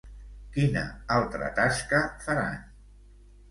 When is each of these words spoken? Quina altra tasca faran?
Quina 0.55 0.83
altra 1.17 1.51
tasca 1.61 2.01
faran? 2.27 2.59